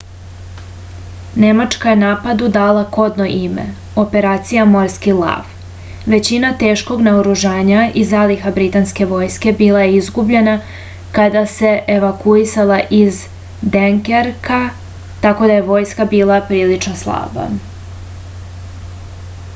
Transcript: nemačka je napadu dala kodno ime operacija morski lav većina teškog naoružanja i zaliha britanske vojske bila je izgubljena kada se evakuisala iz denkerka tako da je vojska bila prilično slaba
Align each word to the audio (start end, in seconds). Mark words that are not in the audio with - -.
nemačka 1.41 1.91
je 1.93 1.97
napadu 2.03 2.47
dala 2.53 2.85
kodno 2.95 3.25
ime 3.39 3.65
operacija 4.03 4.63
morski 4.69 5.11
lav 5.17 5.51
većina 6.13 6.49
teškog 6.63 7.03
naoružanja 7.09 7.83
i 8.03 8.05
zaliha 8.13 8.53
britanske 8.55 9.05
vojske 9.11 9.53
bila 9.61 9.83
je 9.85 9.93
izgubljena 9.99 10.55
kada 11.19 11.43
se 11.57 11.73
evakuisala 11.97 12.79
iz 13.01 13.19
denkerka 13.77 14.63
tako 15.27 15.51
da 15.53 15.59
je 15.61 15.69
vojska 15.71 16.09
bila 16.17 16.41
prilično 16.51 16.95
slaba 17.03 17.45